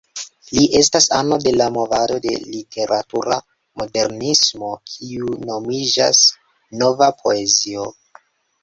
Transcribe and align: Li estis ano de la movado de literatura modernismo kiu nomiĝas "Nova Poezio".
Li 0.59 0.61
estis 0.77 1.05
ano 1.17 1.37
de 1.43 1.51
la 1.57 1.67
movado 1.75 2.17
de 2.23 2.33
literatura 2.55 3.37
modernismo 3.83 4.73
kiu 4.95 5.31
nomiĝas 5.53 6.25
"Nova 6.83 7.15
Poezio". 7.23 7.89